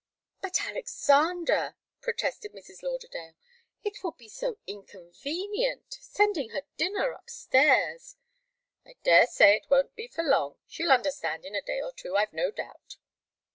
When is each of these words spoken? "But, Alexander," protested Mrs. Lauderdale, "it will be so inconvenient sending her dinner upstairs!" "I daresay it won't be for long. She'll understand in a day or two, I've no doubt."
"But, 0.41 0.59
Alexander," 0.59 1.75
protested 2.01 2.53
Mrs. 2.53 2.81
Lauderdale, 2.81 3.35
"it 3.83 4.01
will 4.03 4.13
be 4.13 4.27
so 4.27 4.57
inconvenient 4.65 5.93
sending 6.01 6.49
her 6.49 6.63
dinner 6.75 7.11
upstairs!" 7.11 8.15
"I 8.83 8.95
daresay 9.03 9.57
it 9.57 9.69
won't 9.69 9.95
be 9.95 10.07
for 10.07 10.23
long. 10.23 10.57
She'll 10.65 10.91
understand 10.91 11.45
in 11.45 11.53
a 11.53 11.61
day 11.61 11.83
or 11.83 11.91
two, 11.91 12.15
I've 12.17 12.33
no 12.33 12.49
doubt." 12.49 12.97